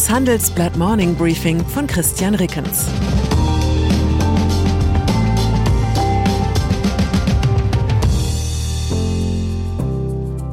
[0.00, 2.86] Das Handelsblatt Morning Briefing von Christian Rickens.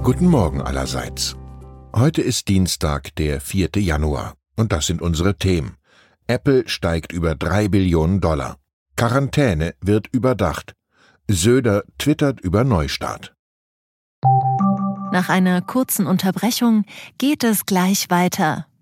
[0.04, 1.38] Guten Morgen allerseits.
[1.96, 3.70] Heute ist Dienstag, der 4.
[3.78, 4.33] Januar.
[4.57, 5.77] Und das sind unsere Themen.
[6.27, 8.57] Apple steigt über drei Billionen Dollar.
[8.98, 10.73] Quarantäne wird überdacht.
[11.29, 13.34] Söder twittert über Neustart.
[15.14, 16.84] Nach einer kurzen Unterbrechung
[17.18, 18.68] geht es gleich weiter.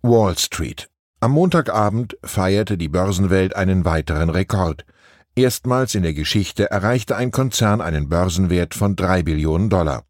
[0.04, 0.88] Wall Street.
[1.22, 4.86] Am Montagabend feierte die Börsenwelt einen weiteren Rekord.
[5.34, 10.04] Erstmals in der Geschichte erreichte ein Konzern einen Börsenwert von drei Billionen Dollar.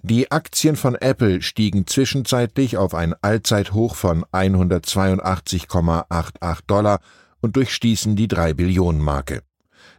[0.00, 7.00] Die Aktien von Apple stiegen zwischenzeitlich auf ein Allzeithoch von 182,88 Dollar
[7.46, 9.42] und durchstießen die 3 Billionen Marke.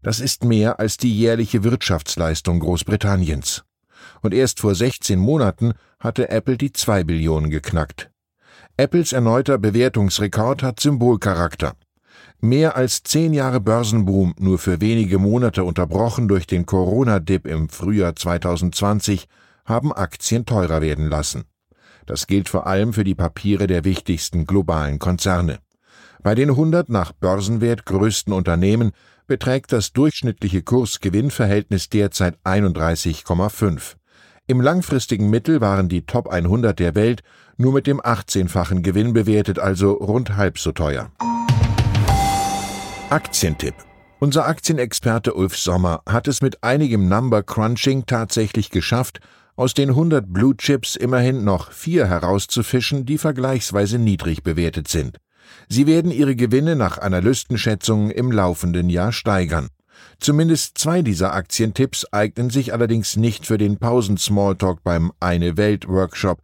[0.04, 3.64] Das ist mehr als die jährliche Wirtschaftsleistung Großbritanniens.
[4.22, 8.12] Und erst vor 16 Monaten hatte Apple die 2 Billionen geknackt.
[8.76, 11.76] Apples erneuter Bewertungsrekord hat Symbolcharakter.
[12.42, 18.14] Mehr als zehn Jahre Börsenboom nur für wenige Monate unterbrochen durch den Corona-Dip im Frühjahr
[18.14, 19.30] 2020
[19.64, 21.46] haben Aktien teurer werden lassen.
[22.06, 25.60] Das gilt vor allem für die Papiere der wichtigsten globalen Konzerne.
[26.24, 28.92] Bei den 100 nach Börsenwert größten Unternehmen
[29.28, 33.96] beträgt das durchschnittliche Kurs-Gewinn-Verhältnis derzeit 31,5.
[34.48, 37.22] Im langfristigen Mittel waren die Top 100 der Welt
[37.58, 41.12] nur mit dem 18-fachen Gewinn bewertet, also rund halb so teuer.
[43.10, 43.76] Aktientipp.
[44.20, 49.20] Unser Aktienexperte Ulf Sommer hat es mit einigem Number Crunching tatsächlich geschafft,
[49.56, 55.18] aus den 100 Blue Chips immerhin noch vier herauszufischen, die vergleichsweise niedrig bewertet sind.
[55.70, 59.70] Sie werden ihre Gewinne nach Analystenschätzungen im laufenden Jahr steigern.
[60.20, 66.42] Zumindest zwei dieser Aktientipps eignen sich allerdings nicht für den Pausen-Smalltalk beim Eine Welt Workshop.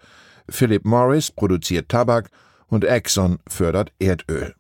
[0.50, 2.30] Philip Morris produziert Tabak
[2.68, 4.56] und Exxon fördert Erdöl.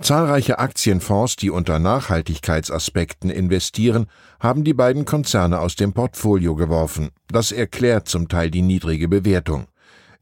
[0.00, 4.06] Zahlreiche Aktienfonds, die unter Nachhaltigkeitsaspekten investieren,
[4.40, 7.10] haben die beiden Konzerne aus dem Portfolio geworfen.
[7.28, 9.66] Das erklärt zum Teil die niedrige Bewertung.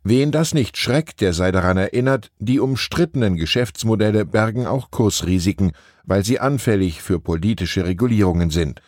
[0.04, 5.72] Wen das nicht schreckt, der sei daran erinnert, die umstrittenen Geschäftsmodelle bergen auch Kursrisiken,
[6.04, 8.80] weil sie anfällig für politische Regulierungen sind.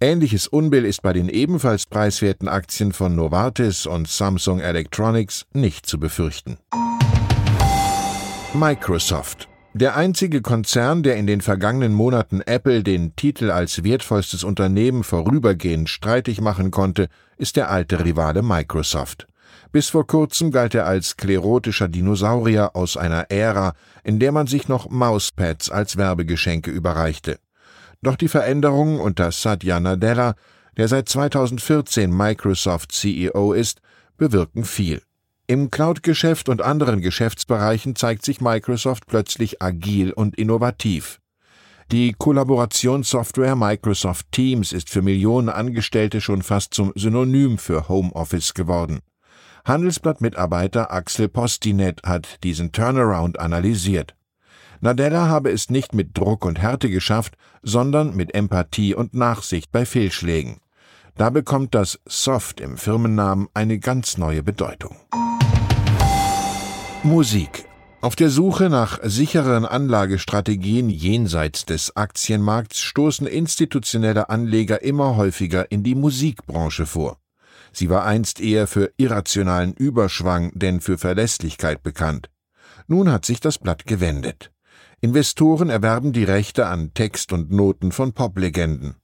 [0.00, 5.98] Ähnliches Unbill ist bei den ebenfalls preiswerten Aktien von Novartis und Samsung Electronics nicht zu
[5.98, 6.58] befürchten.
[8.54, 15.04] Microsoft der einzige Konzern, der in den vergangenen Monaten Apple den Titel als wertvollstes Unternehmen
[15.04, 19.28] vorübergehend streitig machen konnte, ist der alte Rivale Microsoft.
[19.72, 24.68] Bis vor kurzem galt er als sklerotischer Dinosaurier aus einer Ära, in der man sich
[24.68, 27.38] noch Mauspads als Werbegeschenke überreichte.
[28.02, 30.34] Doch die Veränderungen unter Satya Nadella,
[30.76, 33.80] der seit 2014 Microsoft CEO ist,
[34.16, 35.02] bewirken viel.
[35.46, 41.20] Im Cloud-Geschäft und anderen Geschäftsbereichen zeigt sich Microsoft plötzlich agil und innovativ.
[41.90, 49.00] Die Kollaborationssoftware Microsoft Teams ist für Millionen Angestellte schon fast zum Synonym für Homeoffice geworden.
[49.68, 54.16] Handelsblatt-Mitarbeiter Axel Postinet hat diesen Turnaround analysiert.
[54.80, 59.84] Nadella habe es nicht mit Druck und Härte geschafft, sondern mit Empathie und Nachsicht bei
[59.84, 60.62] Fehlschlägen.
[61.16, 64.96] Da bekommt das Soft im Firmennamen eine ganz neue Bedeutung.
[67.02, 67.66] Musik.
[68.00, 75.82] Auf der Suche nach sicheren Anlagestrategien jenseits des Aktienmarkts stoßen institutionelle Anleger immer häufiger in
[75.82, 77.18] die Musikbranche vor.
[77.78, 82.28] Sie war einst eher für irrationalen Überschwang denn für Verlässlichkeit bekannt.
[82.88, 84.50] Nun hat sich das Blatt gewendet.
[85.00, 88.96] Investoren erwerben die Rechte an Text und Noten von Poplegenden.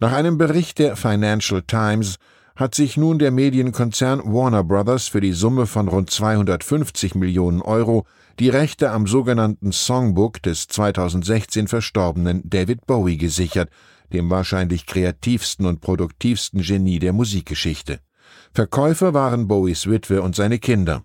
[0.00, 2.16] Nach einem Bericht der Financial Times
[2.56, 8.06] hat sich nun der Medienkonzern Warner Brothers für die Summe von rund 250 Millionen Euro
[8.38, 13.68] die Rechte am sogenannten Songbook des 2016 verstorbenen David Bowie gesichert,
[14.14, 18.00] dem wahrscheinlich kreativsten und produktivsten Genie der Musikgeschichte.
[18.54, 21.04] Verkäufer waren Bowies Witwe und seine Kinder.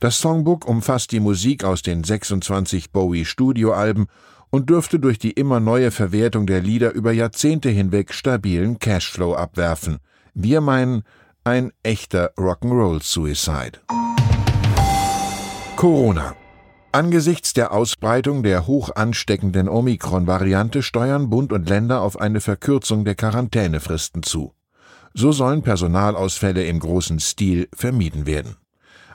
[0.00, 4.06] Das Songbook umfasst die Musik aus den 26 Bowie-Studioalben
[4.50, 9.98] und dürfte durch die immer neue Verwertung der Lieder über Jahrzehnte hinweg stabilen Cashflow abwerfen.
[10.32, 11.02] Wir meinen,
[11.44, 13.80] ein echter Rock'n'Roll-Suicide.
[15.76, 16.34] Corona.
[16.90, 23.14] Angesichts der Ausbreitung der hoch ansteckenden Omikron-Variante steuern Bund und Länder auf eine Verkürzung der
[23.14, 24.54] Quarantänefristen zu.
[25.14, 28.56] So sollen Personalausfälle im großen Stil vermieden werden.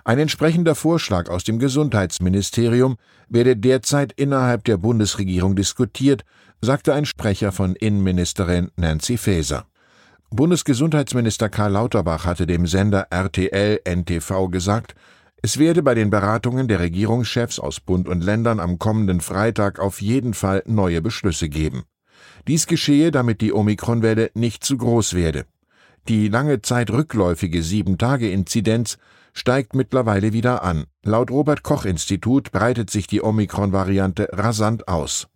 [0.06, 2.98] Ein entsprechender Vorschlag aus dem Gesundheitsministerium
[3.30, 6.24] werde derzeit innerhalb der Bundesregierung diskutiert,
[6.62, 9.66] sagte ein Sprecher von Innenministerin Nancy Faeser.
[10.30, 14.96] Bundesgesundheitsminister Karl Lauterbach hatte dem Sender RTL NTV gesagt,
[15.42, 20.02] es werde bei den Beratungen der Regierungschefs aus Bund und Ländern am kommenden Freitag auf
[20.02, 21.84] jeden Fall neue Beschlüsse geben.
[22.48, 25.46] Dies geschehe, damit die Omikronwelle nicht zu groß werde.
[26.10, 28.98] Die lange Zeit rückläufige Sieben-Tage-Inzidenz
[29.34, 30.86] steigt mittlerweile wieder an.
[31.04, 35.28] Laut Robert Koch Institut breitet sich die Omikron-Variante rasant aus.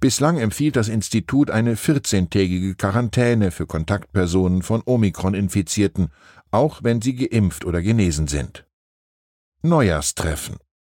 [0.00, 6.08] Bislang empfiehlt das Institut eine 14-tägige Quarantäne für Kontaktpersonen von Omikron-Infizierten,
[6.50, 8.66] auch wenn sie geimpft oder genesen sind.
[9.62, 10.56] Neujahrstreffen.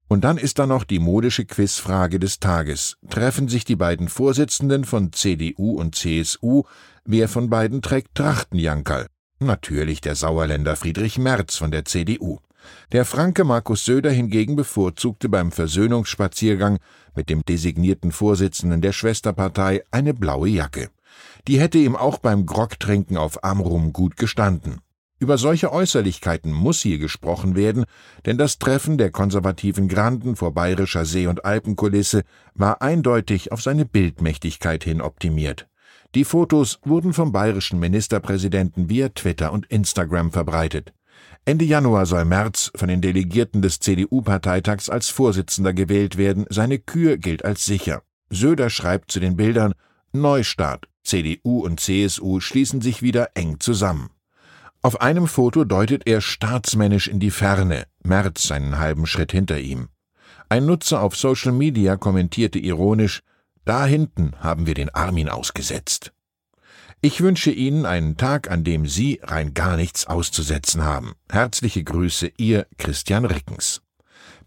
[0.08, 2.97] Und dann ist da noch die modische Quizfrage des Tages.
[3.11, 6.62] Treffen sich die beiden Vorsitzenden von CDU und CSU?
[7.05, 9.06] Wer von beiden trägt Trachtenjankerl?
[9.41, 12.38] Natürlich der Sauerländer Friedrich Merz von der CDU.
[12.93, 16.79] Der Franke Markus Söder hingegen bevorzugte beim Versöhnungsspaziergang
[17.14, 20.91] mit dem designierten Vorsitzenden der Schwesterpartei eine blaue Jacke.
[21.49, 24.81] Die hätte ihm auch beim Grogtrinken auf Amrum gut gestanden.
[25.18, 27.86] Über solche Äußerlichkeiten muss hier gesprochen werden,
[28.26, 32.22] denn das Treffen der konservativen Granden vor bayerischer See- und Alpenkulisse
[32.54, 35.68] war eindeutig auf seine Bildmächtigkeit hin optimiert.
[36.14, 40.92] Die Fotos wurden vom bayerischen Ministerpräsidenten via Twitter und Instagram verbreitet.
[41.46, 46.44] Ende Januar soll Merz von den Delegierten des CDU-Parteitags als Vorsitzender gewählt werden.
[46.50, 48.02] Seine Kür gilt als sicher.
[48.30, 49.72] Söder schreibt zu den Bildern
[50.12, 50.88] Neustart.
[51.04, 54.10] CDU und CSU schließen sich wieder eng zusammen.
[54.87, 59.88] Auf einem Foto deutet er staatsmännisch in die Ferne, Merz einen halben Schritt hinter ihm.
[60.49, 63.25] Ein Nutzer auf Social Media kommentierte ironisch,
[63.65, 66.12] da hinten haben wir den Armin ausgesetzt.
[67.00, 71.15] Ich wünsche Ihnen einen Tag, an dem Sie rein gar nichts auszusetzen haben.
[71.33, 73.83] Herzliche Grüße, Ihr Christian Rickens.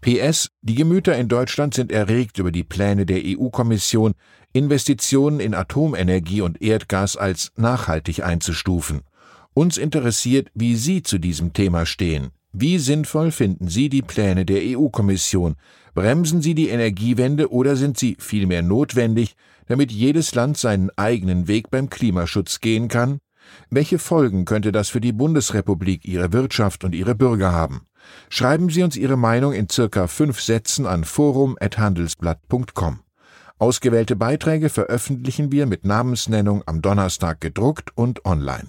[0.00, 4.14] PS, die Gemüter in Deutschland sind erregt über die Pläne der EU-Kommission,
[4.54, 9.02] Investitionen in Atomenergie und Erdgas als nachhaltig einzustufen.
[9.54, 12.30] Uns interessiert, wie Sie zu diesem Thema stehen.
[12.52, 15.56] Wie sinnvoll finden Sie die Pläne der EU-Kommission?
[15.94, 19.34] Bremsen Sie die Energiewende oder sind sie vielmehr notwendig,
[19.66, 23.20] damit jedes Land seinen eigenen Weg beim Klimaschutz gehen kann?
[23.70, 27.86] Welche Folgen könnte das für die Bundesrepublik, ihre Wirtschaft und ihre Bürger haben?
[28.28, 33.00] Schreiben Sie uns Ihre Meinung in circa fünf Sätzen an forum.handelsblatt.com.
[33.58, 38.68] Ausgewählte Beiträge veröffentlichen wir mit Namensnennung am Donnerstag gedruckt und online.